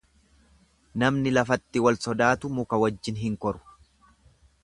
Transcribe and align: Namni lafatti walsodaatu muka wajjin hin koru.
Namni 1.03 1.33
lafatti 1.35 1.83
walsodaatu 1.87 2.51
muka 2.59 2.81
wajjin 2.85 3.23
hin 3.27 3.39
koru. 3.47 3.63